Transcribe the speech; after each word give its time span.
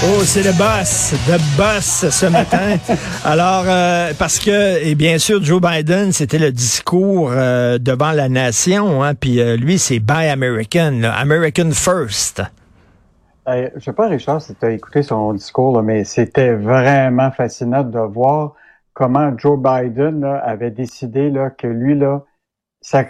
Oh, 0.00 0.22
c'est 0.22 0.44
le 0.44 0.56
boss, 0.56 1.12
le 1.26 1.38
boss 1.58 2.08
ce 2.08 2.26
matin. 2.26 2.76
Alors, 3.24 3.64
euh, 3.66 4.12
parce 4.16 4.38
que, 4.38 4.80
et 4.86 4.94
bien 4.94 5.18
sûr, 5.18 5.42
Joe 5.42 5.60
Biden, 5.60 6.12
c'était 6.12 6.38
le 6.38 6.52
discours 6.52 7.32
euh, 7.32 7.78
devant 7.78 8.12
la 8.12 8.28
nation, 8.28 9.02
hein, 9.02 9.16
puis 9.16 9.40
euh, 9.40 9.56
lui, 9.56 9.76
c'est 9.76 9.98
Buy 9.98 10.28
American, 10.28 11.02
American 11.02 11.72
First. 11.72 12.42
je 13.48 13.80
sais 13.80 13.92
pas, 13.92 14.06
Richard, 14.06 14.40
si 14.40 14.54
tu 14.54 14.66
as 14.66 14.70
écouté 14.70 15.02
son 15.02 15.32
discours, 15.32 15.82
mais 15.82 16.04
c'était 16.04 16.52
vraiment 16.52 17.32
fascinant 17.32 17.82
de 17.82 17.98
voir 17.98 18.54
comment 18.94 19.36
Joe 19.36 19.58
Biden 19.58 20.22
avait 20.22 20.70
décidé 20.70 21.28
là, 21.28 21.50
que 21.50 21.66
lui, 21.66 21.98
là, 21.98 22.22
ça, 22.80 23.04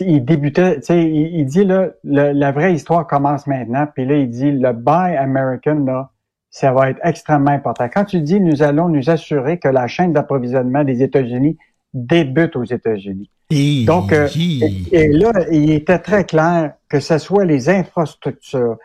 il 0.00 0.22
débutait, 0.26 0.76
tu 0.80 0.82
sais, 0.88 1.02
il, 1.04 1.46
dit 1.46 1.64
là, 1.64 1.88
la 2.04 2.52
vraie 2.52 2.74
histoire 2.74 3.06
commence 3.06 3.46
maintenant, 3.46 3.86
puis 3.94 4.04
là, 4.04 4.16
il 4.16 4.28
dit 4.28 4.52
le 4.52 4.74
Buy 4.74 5.16
American, 5.16 5.86
là, 5.86 6.10
ça 6.50 6.72
va 6.72 6.90
être 6.90 7.00
extrêmement 7.04 7.50
important. 7.50 7.88
Quand 7.92 8.04
tu 8.04 8.20
dis 8.20 8.40
nous 8.40 8.62
allons 8.62 8.88
nous 8.88 9.10
assurer 9.10 9.58
que 9.58 9.68
la 9.68 9.86
chaîne 9.86 10.12
d'approvisionnement 10.12 10.84
des 10.84 11.02
États-Unis 11.02 11.58
débute 11.94 12.56
aux 12.56 12.64
États-Unis. 12.64 13.30
Donc, 13.86 14.12
euh, 14.12 14.28
et, 14.92 15.08
là, 15.08 15.32
il 15.50 15.70
était 15.70 15.98
très 15.98 16.24
clair 16.24 16.74
que 16.88 17.00
ce 17.00 17.16
soit 17.16 17.46
les 17.46 17.70
infrastructures, 17.70 18.76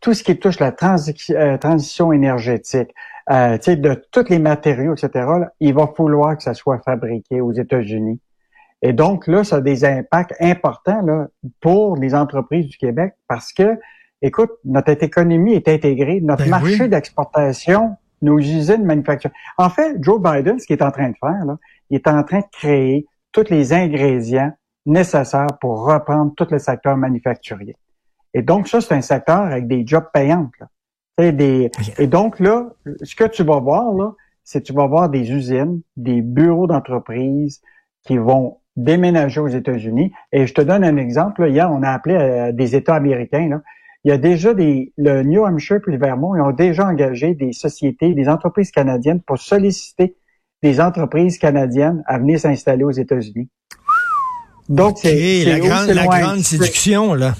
tout 0.00 0.12
ce 0.12 0.22
qui 0.22 0.38
touche 0.38 0.60
la 0.60 0.74
euh, 0.82 1.58
transition 1.58 2.12
énergétique, 2.12 2.90
euh, 3.30 3.56
de 3.56 3.94
tous 4.12 4.28
les 4.28 4.38
matériaux, 4.38 4.94
etc., 4.94 5.26
il 5.58 5.72
va 5.72 5.90
falloir 5.96 6.36
que 6.36 6.42
ça 6.42 6.52
soit 6.52 6.80
fabriqué 6.84 7.40
aux 7.40 7.52
États-Unis. 7.52 8.20
Et 8.82 8.92
donc, 8.92 9.26
là, 9.26 9.44
ça 9.44 9.56
a 9.56 9.60
des 9.62 9.86
impacts 9.86 10.34
importants 10.40 11.00
là, 11.00 11.28
pour 11.62 11.96
les 11.96 12.14
entreprises 12.14 12.66
du 12.68 12.76
Québec 12.76 13.14
parce 13.26 13.54
que 13.54 13.78
Écoute, 14.26 14.52
notre 14.64 14.90
économie 14.90 15.52
est 15.52 15.68
intégrée, 15.68 16.18
notre 16.22 16.44
ben 16.44 16.50
marché 16.52 16.88
d'exportation, 16.88 17.96
nos 18.22 18.38
usines 18.38 18.82
manufacturières. 18.82 19.36
En 19.58 19.68
fait, 19.68 19.98
Joe 20.00 20.18
Biden, 20.18 20.58
ce 20.58 20.66
qu'il 20.66 20.78
est 20.78 20.82
en 20.82 20.90
train 20.90 21.10
de 21.10 21.16
faire, 21.20 21.44
là, 21.44 21.58
il 21.90 21.96
est 21.96 22.08
en 22.08 22.22
train 22.22 22.38
de 22.38 22.46
créer 22.50 23.06
tous 23.32 23.50
les 23.50 23.74
ingrédients 23.74 24.50
nécessaires 24.86 25.58
pour 25.60 25.84
reprendre 25.84 26.32
tout 26.38 26.46
le 26.50 26.58
secteur 26.58 26.96
manufacturier. 26.96 27.76
Et 28.32 28.40
donc, 28.40 28.66
ça, 28.66 28.80
c'est 28.80 28.94
un 28.94 29.02
secteur 29.02 29.40
avec 29.40 29.66
des 29.66 29.86
jobs 29.86 30.06
payants. 30.10 30.50
Là. 30.58 31.30
Des... 31.30 31.70
Et 31.98 32.06
donc, 32.06 32.40
là, 32.40 32.70
ce 33.02 33.14
que 33.14 33.24
tu 33.24 33.44
vas 33.44 33.60
voir, 33.60 33.92
là, 33.92 34.12
c'est 34.42 34.62
que 34.62 34.66
tu 34.66 34.72
vas 34.72 34.86
voir 34.86 35.10
des 35.10 35.32
usines, 35.32 35.82
des 35.98 36.22
bureaux 36.22 36.66
d'entreprise 36.66 37.60
qui 38.04 38.16
vont 38.16 38.56
déménager 38.74 39.40
aux 39.42 39.48
États-Unis. 39.48 40.14
Et 40.32 40.46
je 40.46 40.54
te 40.54 40.62
donne 40.62 40.82
un 40.82 40.96
exemple. 40.96 41.46
hier, 41.46 41.70
on 41.70 41.82
a 41.82 41.90
appelé 41.90 42.14
euh, 42.14 42.52
des 42.52 42.74
États 42.74 42.94
américains. 42.94 43.50
Là 43.50 43.60
il 44.04 44.10
y 44.10 44.12
a 44.12 44.18
déjà 44.18 44.52
des, 44.52 44.92
le 44.98 45.22
New 45.22 45.44
Hampshire 45.44 45.80
et 45.86 45.90
le 45.90 45.98
Vermont, 45.98 46.34
ils 46.34 46.40
ont 46.40 46.52
déjà 46.52 46.86
engagé 46.86 47.34
des 47.34 47.52
sociétés, 47.52 48.12
des 48.14 48.28
entreprises 48.28 48.70
canadiennes 48.70 49.22
pour 49.22 49.38
solliciter 49.38 50.16
des 50.62 50.80
entreprises 50.80 51.38
canadiennes 51.38 52.02
à 52.06 52.18
venir 52.18 52.38
s'installer 52.38 52.84
aux 52.84 52.90
États-Unis. 52.90 53.48
Donc, 54.68 54.98
c'est 54.98 55.44
la, 55.44 55.58
grande, 55.58 55.88
la 55.88 56.06
grande 56.06 56.38
séduction, 56.40 57.14
là. 57.14 57.34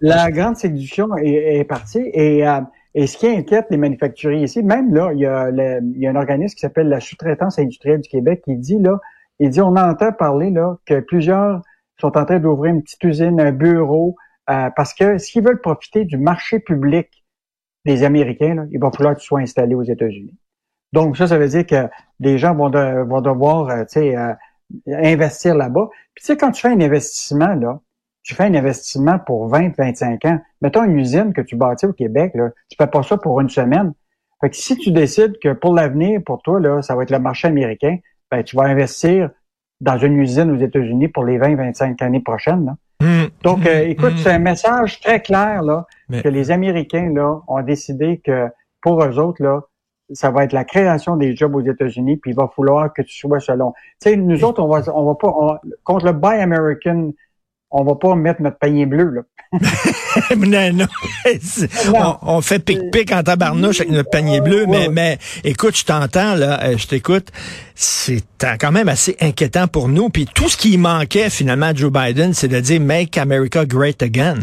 La 0.00 0.30
grande 0.30 0.56
séduction 0.56 1.08
est, 1.16 1.64
partie. 1.64 2.10
Et, 2.12 2.46
euh, 2.46 2.60
et 2.94 3.06
ce 3.06 3.16
qui 3.16 3.26
inquiète 3.26 3.66
les 3.70 3.76
manufacturiers 3.76 4.44
ici, 4.44 4.62
même 4.62 4.94
là, 4.94 5.10
il 5.12 5.20
y 5.20 5.26
a, 5.26 5.50
il 5.50 6.00
y 6.00 6.06
a 6.06 6.10
un 6.10 6.16
organisme 6.16 6.54
qui 6.54 6.60
s'appelle 6.60 6.88
la 6.88 7.00
sous-traitance 7.00 7.58
industrielle 7.58 8.00
du 8.00 8.08
Québec 8.08 8.42
qui 8.44 8.56
dit, 8.56 8.78
là, 8.78 8.98
il 9.40 9.50
dit, 9.50 9.60
on 9.60 9.76
entend 9.76 10.12
parler, 10.12 10.50
là, 10.50 10.76
que 10.86 11.00
plusieurs 11.00 11.62
sont 12.00 12.16
en 12.16 12.24
train 12.24 12.38
d'ouvrir 12.38 12.74
une 12.74 12.82
petite 12.82 13.02
usine, 13.04 13.40
un 13.40 13.52
bureau, 13.52 14.16
euh, 14.50 14.70
parce 14.74 14.94
que 14.94 15.18
s'ils 15.18 15.44
veulent 15.44 15.60
profiter 15.60 16.04
du 16.04 16.16
marché 16.16 16.58
public 16.58 17.24
des 17.84 18.02
Américains, 18.02 18.54
là, 18.54 18.64
il 18.70 18.80
va 18.80 18.90
falloir 18.90 19.14
qu'ils 19.14 19.24
soient 19.24 19.40
installés 19.40 19.74
aux 19.74 19.82
États-Unis. 19.82 20.36
Donc 20.92 21.16
ça, 21.16 21.26
ça 21.26 21.38
veut 21.38 21.48
dire 21.48 21.66
que 21.66 21.88
des 22.18 22.38
gens 22.38 22.54
vont, 22.54 22.70
vont 22.70 23.20
devoir 23.20 23.68
euh, 23.68 23.84
euh, 23.96 24.34
investir 24.88 25.54
là-bas. 25.54 25.88
Puis 26.14 26.22
tu 26.22 26.26
sais, 26.26 26.36
quand 26.36 26.50
tu 26.50 26.62
fais 26.62 26.68
un 26.68 26.80
investissement, 26.80 27.54
là, 27.54 27.80
tu 28.22 28.34
fais 28.34 28.44
un 28.44 28.54
investissement 28.54 29.18
pour 29.18 29.48
20, 29.48 29.76
25 29.76 30.24
ans. 30.26 30.38
Mettons 30.60 30.84
une 30.84 30.98
usine 30.98 31.32
que 31.32 31.40
tu 31.40 31.56
bâtis 31.56 31.86
au 31.86 31.92
Québec, 31.92 32.32
là, 32.34 32.50
tu 32.68 32.76
fais 32.76 32.86
pas 32.86 33.02
ça 33.02 33.16
pour 33.16 33.40
une 33.40 33.48
semaine. 33.48 33.92
Fait 34.40 34.50
que 34.50 34.56
si 34.56 34.76
tu 34.76 34.92
décides 34.92 35.38
que 35.42 35.52
pour 35.52 35.74
l'avenir, 35.74 36.20
pour 36.24 36.42
toi, 36.42 36.60
là, 36.60 36.82
ça 36.82 36.94
va 36.94 37.02
être 37.02 37.10
le 37.10 37.18
marché 37.18 37.48
américain, 37.48 37.98
ben, 38.30 38.42
tu 38.42 38.56
vas 38.56 38.64
investir 38.64 39.30
dans 39.80 39.98
une 39.98 40.18
usine 40.18 40.50
aux 40.50 40.58
États-Unis 40.58 41.08
pour 41.08 41.24
les 41.24 41.38
20, 41.38 41.56
25 41.56 42.02
années 42.02 42.20
prochaines. 42.20 42.66
Là. 42.66 42.76
Hmm. 43.00 43.26
Donc, 43.42 43.64
euh, 43.66 43.86
hmm. 43.86 43.90
écoute, 43.90 44.12
c'est 44.18 44.32
un 44.32 44.38
message 44.38 45.00
très 45.00 45.20
clair 45.20 45.62
là 45.62 45.86
que 46.10 46.28
les 46.28 46.50
Américains 46.50 47.12
là 47.14 47.40
ont 47.46 47.62
décidé 47.62 48.20
que 48.24 48.48
pour 48.80 49.02
eux 49.02 49.18
autres 49.18 49.42
là, 49.42 49.60
ça 50.12 50.30
va 50.30 50.44
être 50.44 50.52
la 50.52 50.64
création 50.64 51.16
des 51.16 51.36
jobs 51.36 51.54
aux 51.54 51.60
États-Unis, 51.60 52.16
puis 52.16 52.30
il 52.30 52.34
va 52.34 52.48
falloir 52.54 52.92
que 52.92 53.02
tu 53.02 53.16
sois 53.16 53.40
selon. 53.40 53.72
Tu 54.00 54.10
sais, 54.10 54.16
nous 54.16 54.42
autres, 54.42 54.62
on 54.62 54.68
va, 54.68 54.82
on 54.94 55.04
va 55.04 55.14
pas 55.14 55.60
contre 55.84 56.06
le 56.06 56.12
Buy 56.12 56.40
American 56.40 57.12
on 57.70 57.84
va 57.84 57.94
pas 57.94 58.14
mettre 58.14 58.42
notre 58.42 58.58
panier 58.58 58.86
bleu, 58.86 59.10
là. 59.10 59.22
non, 60.36 60.72
non. 60.72 62.18
On, 62.22 62.40
fait 62.42 62.58
pic-pic 62.58 63.12
en 63.12 63.22
tabarnouche 63.22 63.80
avec 63.80 63.92
notre 63.92 64.10
panier 64.10 64.40
bleu, 64.40 64.66
mais, 64.66 64.88
mais 64.88 65.18
écoute, 65.42 65.76
je 65.76 65.84
t'entends, 65.84 66.34
là, 66.34 66.62
euh, 66.64 66.76
je 66.76 66.86
t'écoute. 66.86 67.28
C'est 67.74 68.22
quand 68.60 68.72
même 68.72 68.88
assez 68.88 69.16
inquiétant 69.20 69.68
pour 69.68 69.88
nous. 69.88 70.10
Puis 70.10 70.26
tout 70.26 70.48
ce 70.48 70.56
qui 70.56 70.76
manquait 70.76 71.30
finalement 71.30 71.66
à 71.66 71.74
Joe 71.74 71.90
Biden, 71.90 72.34
c'est 72.34 72.48
de 72.48 72.60
dire 72.60 72.80
Make 72.80 73.16
America 73.16 73.64
Great 73.64 74.02
Again 74.02 74.38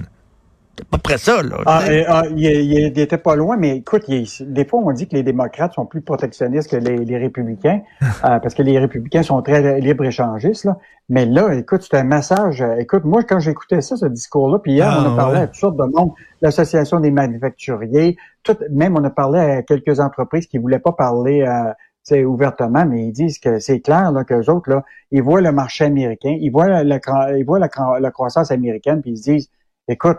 pas 0.84 0.97
près 0.97 1.18
ça, 1.18 1.41
là. 1.41 1.58
Ah, 1.66 1.84
ah, 2.08 2.24
il, 2.36 3.00
était 3.00 3.18
pas 3.18 3.36
loin, 3.36 3.56
mais 3.58 3.78
écoute, 3.78 4.03
des 4.09 4.66
fois, 4.66 4.81
on 4.84 4.91
dit 4.91 5.08
que 5.08 5.16
les 5.16 5.24
démocrates 5.24 5.74
sont 5.74 5.86
plus 5.86 6.02
protectionnistes 6.02 6.69
que 6.69 6.75
les, 6.78 7.18
républicains, 7.18 7.81
euh, 8.02 8.40
parce 8.40 8.53
que 8.53 8.62
les 8.62 8.78
républicains 8.78 9.24
sont 9.24 9.41
très 9.41 9.80
libre-échangistes, 9.80 10.66
là. 10.66 10.78
Mais 11.08 11.25
là, 11.28 11.53
écoute, 11.53 11.84
c'est 11.84 11.97
un 11.97 12.03
message. 12.03 12.64
Euh, 12.64 12.78
écoute, 12.78 13.06
moi, 13.06 13.24
quand 13.24 13.40
j'écoutais 13.40 13.81
ça, 13.81 13.96
ce 13.96 14.08
discours-là, 14.08 14.58
puis 14.59 14.74
hier, 14.74 14.88
on 14.88 15.06
a 15.06 15.14
ah, 15.14 15.16
parlé 15.16 15.40
à 15.41 15.47
toutes 15.47 15.59
sortes 15.59 15.78
de 15.78 15.84
monde, 15.84 16.12
l'association 16.41 17.00
des 17.00 17.12
manufacturiers, 17.12 18.18
tout, 18.44 18.58
même 18.72 18.97
on 18.97 19.03
a 19.03 19.12
parlé 19.12 19.40
à 19.40 19.62
quelques 19.62 20.00
entreprises 20.00 20.47
qui 20.47 20.58
voulaient 20.58 20.80
pas 20.80 20.94
parler, 20.94 21.44
euh, 21.44 22.24
ouvertement, 22.25 22.85
mais 22.85 23.08
ils 23.08 23.12
disent 23.12 23.40
que 23.40 23.59
c'est 23.59 23.80
clair 23.80 24.12
là, 24.12 24.24
qu'eux 24.24 24.50
autres, 24.50 24.69
là, 24.69 24.84
ils 25.12 25.24
voient 25.24 25.41
le 25.41 25.52
marché 25.52 25.85
américain, 25.85 26.35
ils 26.40 26.50
voient, 26.50 26.84
la, 26.84 27.38
ils 27.38 27.46
voient 27.46 27.59
la, 27.59 27.69
la 28.00 28.12
croissance 28.12 28.52
américaine, 28.52 29.02
puis 29.02 29.12
ils 29.12 29.18
se 29.18 29.24
disent, 29.24 29.50
écoute, 29.88 30.18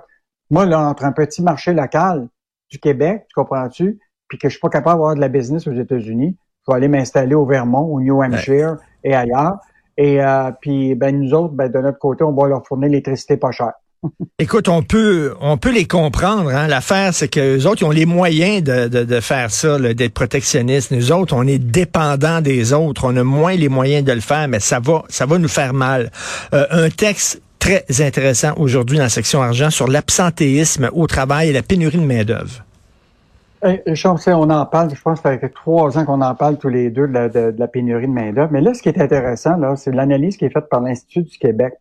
moi, 0.51 0.67
là, 0.67 0.81
entre 0.81 1.05
un 1.05 1.13
petit 1.13 1.43
marché 1.43 1.73
local 1.73 2.29
du 2.71 2.79
Québec, 2.79 3.27
tu 3.29 3.35
comprends-tu, 3.35 3.99
puis 4.29 4.39
que 4.39 4.49
je 4.49 4.55
suis 4.55 4.61
pas 4.61 4.69
capable 4.69 4.97
d'avoir 4.97 5.15
de 5.15 5.21
la 5.21 5.29
business 5.29 5.67
aux 5.67 5.73
États-Unis, 5.73 6.37
je 6.67 6.73
vais 6.73 6.77
aller 6.77 6.89
m'installer 6.89 7.35
au 7.35 7.47
Vermont, 7.47 7.93
au 7.93 8.01
New 8.01 8.23
Hampshire 8.23 8.77
et 9.05 9.15
ailleurs. 9.15 9.59
Et 9.97 10.23
euh, 10.23 10.51
puis, 10.61 10.95
ben, 10.95 11.19
nous 11.19 11.33
autres, 11.33 11.55
ben, 11.55 11.71
de 11.71 11.79
notre 11.79 11.99
côté, 11.99 12.25
on 12.25 12.33
va 12.33 12.49
leur 12.49 12.67
fournir 12.67 12.89
l'électricité 12.89 13.37
pas 13.37 13.53
chère. 13.53 13.73
Écoute, 14.39 14.69
on 14.69 14.83
peut, 14.83 15.35
on 15.41 15.57
peut 15.57 15.73
les 15.73 15.87
comprendre. 15.87 16.51
Hein. 16.51 16.67
L'affaire, 16.67 17.15
c'est 17.15 17.29
que 17.29 17.41
les 17.41 17.67
autres, 17.67 17.83
ils 17.83 17.87
ont 17.87 17.91
les 17.91 18.05
moyens 18.05 18.63
de, 18.63 18.89
de, 18.89 19.05
de 19.05 19.21
faire 19.21 19.51
ça, 19.51 19.79
d'être 19.79 20.13
protectionnistes. 20.13 20.91
Nous 20.91 21.13
autres, 21.13 21.35
on 21.35 21.47
est 21.47 21.59
dépendants 21.59 22.41
des 22.41 22.73
autres. 22.73 23.05
On 23.07 23.17
a 23.17 23.25
moins 23.25 23.55
les 23.55 23.69
moyens 23.69 24.05
de 24.05 24.13
le 24.13 24.21
faire, 24.21 24.49
mais 24.49 24.61
ça 24.61 24.81
va, 24.81 25.05
ça 25.09 25.25
va 25.25 25.39
nous 25.39 25.49
faire 25.49 25.73
mal. 25.73 26.11
Euh, 26.53 26.67
un 26.71 26.91
texte 26.91 27.41
très 27.67 28.01
intéressant 28.01 28.53
aujourd'hui 28.59 28.97
dans 28.97 29.05
la 29.05 29.09
section 29.09 29.43
argent 29.43 29.71
sur 29.71 29.89
l'absentéisme 29.89 30.89
au 30.93 31.09
travail 31.09 31.49
et 31.49 31.53
la 31.53 31.63
pénurie 31.63 31.99
de 31.99 32.05
main-d'œuvre. 32.05 32.65
on 33.63 34.51
en 34.51 34.67
parle, 34.67 34.95
je 34.95 35.03
pense 35.03 35.21
que 35.21 35.29
ça 35.29 35.37
fait 35.37 35.49
trois 35.49 35.99
ans 35.99 36.05
qu'on 36.05 36.21
en 36.21 36.35
parle 36.37 36.59
tous 36.59 36.69
les 36.69 36.91
deux 36.91 37.09
de 37.09 37.55
la, 37.59 37.67
pénurie 37.67 38.07
de 38.07 38.13
main-d'œuvre. 38.13 38.53
Mais 38.53 38.61
là, 38.61 38.73
ce 38.73 38.83
qui 38.83 38.89
est 38.89 39.01
intéressant, 39.01 39.57
là, 39.57 39.75
c'est 39.75 39.91
l'analyse 39.91 40.37
qui 40.37 40.45
est 40.45 40.51
faite 40.51 40.69
par 40.69 40.81
l'Institut 40.81 41.23
du 41.23 41.39
Québec. 41.39 41.75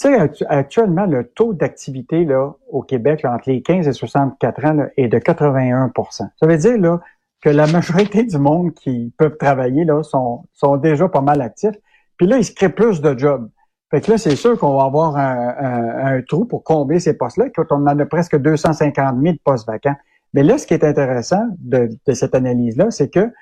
Tu 0.00 0.08
sais, 0.08 0.46
actuellement, 0.48 1.06
le 1.06 1.24
taux 1.28 1.52
d'activité 1.52 2.24
là, 2.24 2.50
au 2.68 2.82
Québec, 2.82 3.24
entre 3.24 3.50
les 3.50 3.62
15 3.62 3.86
et 3.86 3.92
64 3.92 4.64
ans, 4.64 4.86
est 4.96 5.06
de 5.06 5.18
81 5.18 5.92
Ça 6.10 6.46
veut 6.46 6.56
dire, 6.56 6.78
là, 6.78 7.00
que 7.40 7.50
la 7.50 7.68
majorité 7.68 8.24
du 8.24 8.38
monde 8.38 8.74
qui 8.74 9.12
peuvent 9.16 9.36
travailler 9.36 9.84
là 9.84 10.02
sont, 10.02 10.44
sont 10.54 10.76
déjà 10.76 11.08
pas 11.08 11.20
mal 11.20 11.40
actifs. 11.40 11.76
Puis 12.16 12.26
là, 12.26 12.36
il 12.36 12.44
se 12.44 12.52
crée 12.52 12.68
plus 12.68 13.00
de 13.00 13.16
jobs. 13.16 13.48
Fait 13.90 14.00
que 14.00 14.12
là, 14.12 14.18
c'est 14.18 14.36
sûr 14.36 14.56
qu'on 14.56 14.76
va 14.76 14.84
avoir 14.84 15.16
un, 15.16 16.16
un, 16.16 16.22
trou 16.22 16.44
pour 16.44 16.62
combler 16.62 17.00
ces 17.00 17.14
postes-là. 17.14 17.46
Quand 17.54 17.66
on 17.70 17.86
en 17.86 17.98
a 17.98 18.06
presque 18.06 18.36
250 18.36 19.16
000 19.20 19.34
postes 19.44 19.66
vacants. 19.66 19.96
Mais 20.32 20.44
là, 20.44 20.58
ce 20.58 20.66
qui 20.66 20.74
est 20.74 20.84
intéressant 20.84 21.42
de, 21.58 21.90
de 22.06 22.12
cette 22.12 22.36
analyse-là, 22.36 22.90
c'est 22.90 23.10
que 23.10 23.32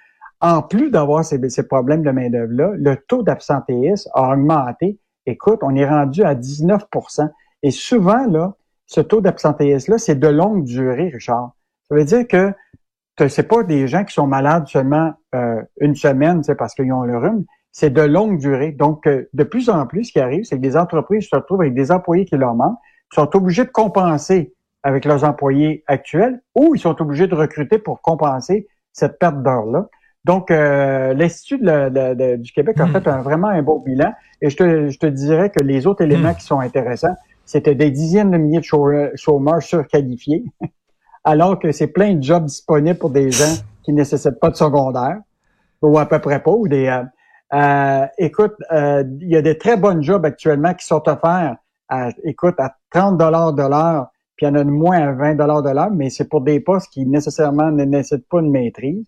en 0.40 0.62
plus 0.62 0.90
d'avoir 0.90 1.24
ces, 1.24 1.38
ces, 1.50 1.66
problèmes 1.66 2.02
de 2.02 2.10
main-d'œuvre-là, 2.10 2.72
le 2.76 2.96
taux 2.96 3.22
d'absentéisme 3.22 4.08
a 4.14 4.32
augmenté. 4.32 4.98
Écoute, 5.26 5.60
on 5.62 5.74
est 5.74 5.88
rendu 5.88 6.22
à 6.22 6.34
19% 6.34 7.28
Et 7.62 7.70
souvent, 7.70 8.26
là, 8.26 8.54
ce 8.86 9.00
taux 9.00 9.20
d'absentéisme-là, 9.20 9.98
c'est 9.98 10.14
de 10.14 10.28
longue 10.28 10.64
durée, 10.64 11.08
Richard. 11.08 11.52
Ça 11.88 11.94
veut 11.94 12.04
dire 12.04 12.26
que 12.26 12.54
c'est 13.28 13.48
pas 13.48 13.64
des 13.64 13.88
gens 13.88 14.04
qui 14.04 14.14
sont 14.14 14.28
malades 14.28 14.68
seulement 14.68 15.12
euh, 15.34 15.60
une 15.80 15.96
semaine, 15.96 16.42
c'est 16.44 16.54
parce 16.54 16.74
qu'ils 16.74 16.92
ont 16.92 17.02
le 17.02 17.18
rhume. 17.18 17.44
C'est 17.72 17.90
de 17.90 18.02
longue 18.02 18.38
durée. 18.38 18.72
Donc, 18.72 19.06
euh, 19.06 19.28
de 19.32 19.44
plus 19.44 19.68
en 19.68 19.86
plus, 19.86 20.06
ce 20.06 20.12
qui 20.12 20.20
arrive, 20.20 20.44
c'est 20.44 20.56
que 20.56 20.62
des 20.62 20.76
entreprises 20.76 21.28
se 21.28 21.36
retrouvent 21.36 21.60
avec 21.60 21.74
des 21.74 21.92
employés 21.92 22.24
qui 22.24 22.36
leur 22.36 22.54
manquent, 22.54 22.78
sont 23.12 23.36
obligés 23.36 23.64
de 23.64 23.70
compenser 23.70 24.54
avec 24.82 25.04
leurs 25.04 25.24
employés 25.24 25.84
actuels 25.86 26.40
ou 26.54 26.74
ils 26.74 26.78
sont 26.80 27.00
obligés 27.02 27.26
de 27.26 27.34
recruter 27.34 27.78
pour 27.78 28.00
compenser 28.00 28.68
cette 28.92 29.18
perte 29.18 29.42
d'heures-là. 29.42 29.88
Donc, 30.24 30.50
euh, 30.50 31.14
l'Institut 31.14 31.58
du 31.58 32.52
Québec 32.52 32.78
a 32.80 32.86
hmm. 32.86 32.92
fait 32.92 33.08
un, 33.08 33.22
vraiment 33.22 33.48
un 33.48 33.62
beau 33.62 33.80
bilan 33.80 34.12
et 34.42 34.50
je 34.50 34.56
te, 34.56 34.88
je 34.88 34.98
te 34.98 35.06
dirais 35.06 35.50
que 35.50 35.62
les 35.62 35.86
autres 35.86 36.02
éléments 36.02 36.32
hmm. 36.32 36.36
qui 36.36 36.44
sont 36.44 36.60
intéressants, 36.60 37.14
c'était 37.44 37.74
des 37.74 37.90
dizaines 37.90 38.30
de 38.30 38.36
milliers 38.36 38.60
de 38.60 39.12
chômeurs 39.14 39.62
surqualifiés, 39.62 40.44
alors 41.24 41.58
que 41.58 41.72
c'est 41.72 41.86
plein 41.86 42.14
de 42.14 42.22
jobs 42.22 42.44
disponibles 42.44 42.98
pour 42.98 43.10
des 43.10 43.30
gens 43.30 43.54
qui 43.82 43.92
ne 43.92 43.98
nécessitent 43.98 44.38
pas 44.38 44.50
de 44.50 44.56
secondaire, 44.56 45.18
ou 45.80 45.98
à 45.98 46.06
peu 46.06 46.18
près 46.18 46.42
pas, 46.42 46.50
ou 46.50 46.68
des... 46.68 46.88
Euh, 47.54 48.06
écoute, 48.18 48.54
euh, 48.72 49.04
il 49.20 49.28
y 49.28 49.36
a 49.36 49.42
des 49.42 49.56
très 49.56 49.76
bonnes 49.76 50.02
jobs 50.02 50.24
actuellement 50.24 50.74
qui 50.74 50.86
sont 50.86 51.02
offerts 51.08 51.56
à, 51.88 52.10
écoute, 52.24 52.56
à 52.58 52.74
30 52.90 53.16
dollars 53.16 53.52
de 53.54 53.62
l'heure, 53.62 54.08
puis 54.36 54.46
il 54.46 54.50
y 54.50 54.52
en 54.52 54.54
a 54.54 54.64
de 54.64 54.70
moins 54.70 54.98
à 54.98 55.12
20 55.12 55.34
dollars 55.36 55.62
de 55.62 55.70
l'heure, 55.70 55.90
mais 55.90 56.10
c'est 56.10 56.28
pour 56.28 56.42
des 56.42 56.60
postes 56.60 56.92
qui 56.92 57.06
nécessairement 57.06 57.70
ne 57.70 57.84
nécessitent 57.84 58.28
pas 58.28 58.40
une 58.40 58.50
maîtrise. 58.50 59.06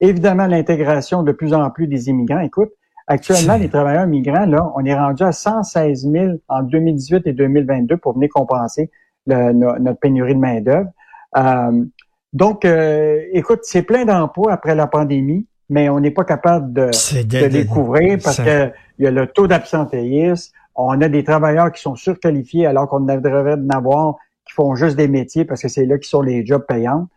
Évidemment, 0.00 0.46
l'intégration 0.46 1.22
de 1.22 1.32
plus 1.32 1.54
en 1.54 1.70
plus 1.70 1.86
des 1.86 2.08
immigrants. 2.08 2.40
Écoute, 2.40 2.70
actuellement, 3.06 3.56
les 3.56 3.68
travailleurs 3.68 4.06
migrants, 4.06 4.46
là, 4.46 4.72
on 4.74 4.84
est 4.84 4.94
rendu 4.94 5.22
à 5.22 5.32
116 5.32 6.10
000 6.10 6.32
en 6.48 6.62
2018 6.62 7.26
et 7.26 7.32
2022 7.32 7.98
pour 7.98 8.14
venir 8.14 8.30
compenser 8.30 8.90
notre 9.26 10.00
pénurie 10.00 10.34
de 10.34 10.40
main-d'œuvre. 10.40 10.90
Euh, 11.36 11.84
donc, 12.32 12.64
euh, 12.64 13.20
écoute, 13.32 13.60
c'est 13.62 13.82
plein 13.82 14.04
d'emplois 14.04 14.52
après 14.52 14.74
la 14.74 14.86
pandémie, 14.86 15.46
mais 15.72 15.88
on 15.88 16.00
n'est 16.00 16.10
pas 16.10 16.24
capable 16.24 16.72
de, 16.74 16.90
de, 17.22 17.48
découvrir 17.48 18.18
parce 18.22 18.36
qu'il 18.36 18.72
y 18.98 19.06
a 19.06 19.10
le 19.10 19.26
taux 19.26 19.46
d'absentéisme, 19.46 20.52
on 20.74 21.00
a 21.00 21.08
des 21.08 21.24
travailleurs 21.24 21.72
qui 21.72 21.80
sont 21.80 21.96
surqualifiés 21.96 22.66
alors 22.66 22.88
qu'on 22.88 23.00
devrait 23.00 23.54
en 23.54 23.70
avoir 23.70 24.16
qui 24.46 24.52
font 24.52 24.74
juste 24.74 24.96
des 24.96 25.08
métiers 25.08 25.46
parce 25.46 25.62
que 25.62 25.68
c'est 25.68 25.86
là 25.86 25.96
qui 25.96 26.08
sont 26.08 26.20
les 26.20 26.44
jobs 26.44 26.64
payants. 26.66 27.08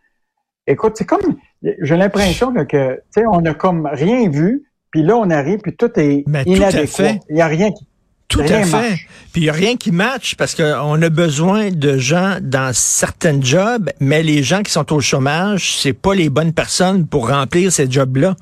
Écoute, 0.66 0.94
c'est 0.96 1.04
comme, 1.04 1.36
j'ai 1.62 1.96
l'impression 1.96 2.52
que, 2.52 2.94
tu 2.94 3.00
sais, 3.10 3.24
on 3.30 3.44
a 3.44 3.52
comme 3.52 3.86
rien 3.92 4.28
vu, 4.30 4.64
puis 4.90 5.02
là, 5.02 5.16
on 5.16 5.28
arrive, 5.28 5.58
puis 5.58 5.76
tout 5.76 5.90
est 6.00 6.24
Mais 6.26 6.42
inadéquat. 6.44 7.18
Il 7.28 7.34
n'y 7.34 7.42
a 7.42 7.46
rien 7.46 7.72
qui... 7.72 7.86
Tout 8.28 8.40
à 8.40 8.64
fait. 8.64 8.98
Puis 9.32 9.42
il 9.42 9.44
n'y 9.44 9.50
a 9.50 9.52
rien 9.52 9.76
qui 9.76 9.92
matche 9.92 10.34
parce 10.34 10.54
qu'on 10.54 11.02
a 11.02 11.08
besoin 11.10 11.70
de 11.70 11.98
gens 11.98 12.38
dans 12.40 12.72
certains 12.74 13.40
jobs, 13.40 13.90
mais 14.00 14.22
les 14.22 14.42
gens 14.42 14.62
qui 14.62 14.72
sont 14.72 14.92
au 14.92 15.00
chômage, 15.00 15.76
c'est 15.78 15.92
pas 15.92 16.14
les 16.14 16.28
bonnes 16.28 16.52
personnes 16.52 17.06
pour 17.06 17.28
remplir 17.28 17.70
ces 17.70 17.90
jobs-là. 17.90 18.34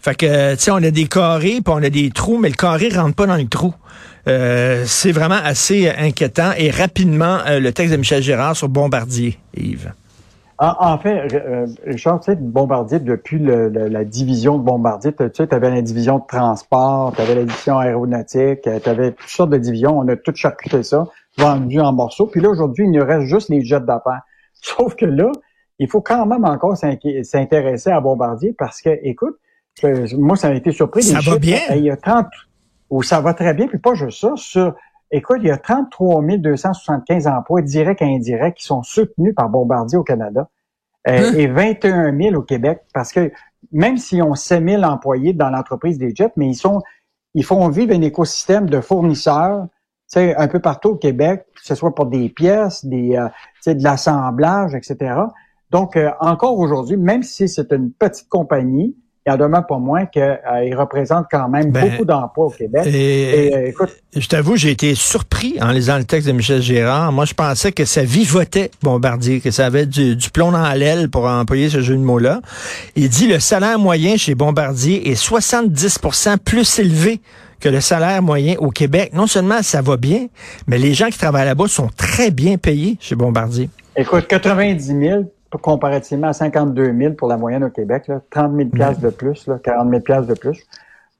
Fait 0.00 0.14
que, 0.14 0.54
tu 0.54 0.62
sais, 0.62 0.70
on 0.70 0.76
a 0.76 0.90
des 0.90 1.06
carrés, 1.06 1.60
puis 1.64 1.74
on 1.74 1.82
a 1.82 1.90
des 1.90 2.10
trous, 2.10 2.38
mais 2.38 2.48
le 2.48 2.54
carré 2.54 2.90
rentre 2.90 3.14
pas 3.14 3.26
dans 3.26 3.36
le 3.36 3.48
trou. 3.48 3.74
Euh, 4.28 4.84
c'est 4.86 5.12
vraiment 5.12 5.40
assez 5.42 5.88
inquiétant. 5.88 6.52
Et 6.58 6.70
rapidement, 6.70 7.38
euh, 7.46 7.60
le 7.60 7.72
texte 7.72 7.92
de 7.92 7.96
Michel 7.96 8.22
Gérard 8.22 8.56
sur 8.56 8.68
Bombardier, 8.68 9.38
Yves. 9.56 9.92
En, 10.62 10.98
fait, 10.98 11.32
euh, 11.32 11.66
Richard, 11.86 12.20
tu 12.20 12.32
sais, 12.32 12.36
Bombardier, 12.36 12.98
depuis 12.98 13.38
la 13.38 14.04
division 14.04 14.58
de 14.58 14.62
Bombardier, 14.62 15.10
tu 15.14 15.24
sais, 15.32 15.54
avais 15.54 15.70
la 15.70 15.80
division 15.80 16.18
de 16.18 16.26
transport, 16.28 17.14
tu 17.16 17.22
avais 17.22 17.34
la 17.34 17.44
division 17.44 17.78
aéronautique, 17.78 18.60
tu 18.60 18.88
avais 18.90 19.12
toutes 19.12 19.30
sortes 19.30 19.48
de 19.48 19.56
divisions. 19.56 19.98
On 19.98 20.06
a 20.08 20.16
tout 20.16 20.34
charcuté 20.34 20.82
ça, 20.82 21.06
vendu 21.38 21.80
en 21.80 21.94
morceaux. 21.94 22.26
Puis 22.26 22.42
là, 22.42 22.50
aujourd'hui, 22.50 22.84
il 22.84 22.90
nous 22.90 23.02
reste 23.02 23.26
juste 23.26 23.48
les 23.48 23.64
jets 23.64 23.80
d'affaires. 23.80 24.20
Sauf 24.52 24.96
que 24.96 25.06
là, 25.06 25.32
il 25.78 25.88
faut 25.88 26.02
quand 26.02 26.26
même 26.26 26.44
encore 26.44 26.76
s'intéresser 26.76 27.90
à 27.90 28.00
Bombardier 28.02 28.54
parce 28.58 28.82
que, 28.82 28.90
écoute, 29.02 29.38
moi, 30.18 30.36
ça 30.36 30.48
a 30.48 30.52
été 30.52 30.72
surpris. 30.72 31.02
Ça 31.04 31.20
va 31.20 31.38
bien? 31.38 31.58
Il 31.70 31.84
y 31.84 31.90
a 31.90 31.96
30, 31.96 32.26
ou 32.90 33.02
ça 33.02 33.22
va 33.22 33.32
très 33.32 33.54
bien, 33.54 33.66
puis 33.66 33.78
pas 33.78 33.94
juste 33.94 34.20
ça, 34.20 34.32
sur, 34.36 34.74
écoute, 35.10 35.38
il 35.40 35.48
y 35.48 35.50
a 35.50 35.58
33 35.58 36.22
275 36.22 37.26
emplois 37.26 37.62
directs 37.62 38.02
et 38.02 38.14
indirects 38.14 38.56
qui 38.56 38.64
sont 38.64 38.82
soutenus 38.82 39.34
par 39.34 39.48
Bombardier 39.48 39.98
au 39.98 40.04
Canada 40.04 40.48
euh, 41.08 41.30
hein? 41.30 41.32
et 41.36 41.46
21 41.46 42.16
000 42.16 42.34
au 42.36 42.42
Québec, 42.42 42.80
parce 42.92 43.12
que 43.12 43.32
même 43.72 43.96
s'ils 43.96 44.22
ont 44.22 44.34
7 44.34 44.64
000 44.64 44.82
employés 44.82 45.32
dans 45.32 45.50
l'entreprise 45.50 45.98
des 45.98 46.14
jets, 46.14 46.32
mais 46.36 46.48
ils 46.48 46.54
sont, 46.54 46.82
ils 47.34 47.44
font 47.44 47.68
vivre 47.68 47.94
un 47.94 48.02
écosystème 48.02 48.68
de 48.68 48.80
fournisseurs, 48.80 49.66
tu 50.10 50.18
sais, 50.18 50.36
un 50.36 50.48
peu 50.48 50.60
partout 50.60 50.90
au 50.90 50.96
Québec, 50.96 51.46
que 51.54 51.64
ce 51.64 51.74
soit 51.74 51.94
pour 51.94 52.06
des 52.06 52.28
pièces, 52.28 52.84
des, 52.84 53.16
euh, 53.16 53.28
de 53.72 53.82
l'assemblage, 53.82 54.74
etc. 54.74 55.14
Donc, 55.70 55.96
euh, 55.96 56.10
encore 56.20 56.58
aujourd'hui, 56.58 56.96
même 56.96 57.22
si 57.22 57.48
c'est 57.48 57.72
une 57.72 57.92
petite 57.92 58.28
compagnie, 58.28 58.96
il 59.26 59.32
en 59.32 59.36
demeure 59.36 59.66
pas 59.66 59.76
moins 59.76 60.06
qu'il 60.06 60.22
euh, 60.22 60.76
représente 60.76 61.26
quand 61.30 61.48
même 61.48 61.70
ben, 61.70 61.90
beaucoup 61.90 62.06
d'emplois 62.06 62.46
au 62.46 62.50
Québec. 62.50 62.86
Et, 62.86 63.54
euh, 63.54 63.68
écoute, 63.68 63.90
je 64.16 64.26
t'avoue, 64.26 64.56
j'ai 64.56 64.70
été 64.70 64.94
surpris 64.94 65.58
en 65.60 65.70
lisant 65.72 65.98
le 65.98 66.04
texte 66.04 66.26
de 66.26 66.32
Michel 66.32 66.62
Gérard. 66.62 67.12
Moi, 67.12 67.26
je 67.26 67.34
pensais 67.34 67.70
que 67.70 67.84
ça 67.84 68.02
vivotait 68.02 68.70
Bombardier, 68.82 69.40
que 69.40 69.50
ça 69.50 69.66
avait 69.66 69.84
du, 69.84 70.16
plomb 70.32 70.52
dans 70.52 70.72
l'aile 70.72 71.10
pour 71.10 71.26
employer 71.26 71.68
ce 71.68 71.82
jeu 71.82 71.96
de 71.96 72.02
mots-là. 72.02 72.40
Il 72.96 73.10
dit 73.10 73.26
le 73.26 73.40
salaire 73.40 73.78
moyen 73.78 74.16
chez 74.16 74.34
Bombardier 74.34 75.10
est 75.10 75.22
70% 75.22 76.38
plus 76.38 76.78
élevé 76.78 77.20
que 77.60 77.68
le 77.68 77.82
salaire 77.82 78.22
moyen 78.22 78.54
au 78.58 78.70
Québec. 78.70 79.12
Non 79.12 79.26
seulement 79.26 79.62
ça 79.62 79.82
va 79.82 79.98
bien, 79.98 80.28
mais 80.66 80.78
les 80.78 80.94
gens 80.94 81.08
qui 81.08 81.18
travaillent 81.18 81.44
là-bas 81.44 81.68
sont 81.68 81.90
très 81.94 82.30
bien 82.30 82.56
payés 82.56 82.96
chez 83.00 83.16
Bombardier. 83.16 83.68
Écoute, 83.96 84.26
90 84.28 84.82
000 84.82 85.24
comparativement 85.58 86.28
à 86.28 86.32
52 86.32 86.94
000 86.96 87.14
pour 87.14 87.28
la 87.28 87.36
moyenne 87.36 87.64
au 87.64 87.70
Québec, 87.70 88.04
là, 88.08 88.20
30 88.30 88.56
000 88.56 88.68
pièces 88.70 89.00
de 89.00 89.10
plus, 89.10 89.46
là, 89.46 89.58
40 89.62 89.90
000 89.90 90.00
pièces 90.02 90.26
de 90.26 90.34
plus. 90.34 90.66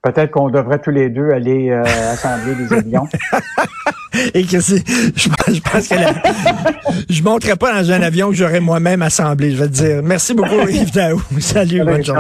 Peut-être 0.02 0.30
qu'on 0.30 0.48
devrait 0.48 0.78
tous 0.78 0.90
les 0.90 1.10
deux 1.10 1.30
aller 1.30 1.70
euh, 1.70 1.82
assembler 2.10 2.54
des 2.54 2.72
avions. 2.72 3.06
Et 4.34 4.44
que 4.44 4.60
c'est, 4.60 4.82
je, 5.14 5.28
je, 5.52 5.60
pense 5.60 5.88
que 5.88 5.94
la, 5.94 6.12
je 7.08 7.22
monterai 7.22 7.54
pas 7.54 7.80
dans 7.80 7.92
un 7.92 8.02
avion 8.02 8.30
que 8.30 8.34
j'aurais 8.34 8.60
moi-même 8.60 9.02
assemblé, 9.02 9.52
je 9.52 9.56
vais 9.62 9.68
te 9.68 9.72
dire. 9.72 10.02
Merci 10.02 10.34
beaucoup, 10.34 10.66
Yves 10.68 10.92
Daou. 10.92 11.22
Salut, 11.38 11.84
bonne 11.84 12.04
journée. 12.04 12.18